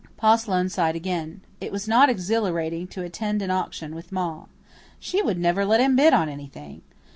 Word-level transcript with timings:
Pa 0.17 0.35
Sloane 0.35 0.67
sighed 0.67 0.95
again. 0.95 1.41
It 1.59 1.71
was 1.71 1.87
not 1.87 2.09
exhilarating 2.09 2.87
to 2.87 3.03
attend 3.03 3.43
an 3.43 3.51
auction 3.51 3.93
with 3.93 4.11
Ma. 4.11 4.45
She 4.99 5.21
would 5.21 5.37
never 5.37 5.63
let 5.63 5.79
him 5.79 5.95
bid 5.95 6.11
on 6.11 6.27
anything. 6.27 6.81